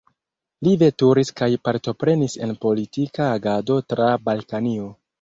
Li 0.67 0.71
veturis 0.83 1.31
kaj 1.41 1.51
partoprenis 1.69 2.39
en 2.49 2.57
politika 2.67 3.31
agado 3.39 3.81
tra 3.93 4.13
Balkanio. 4.29 4.95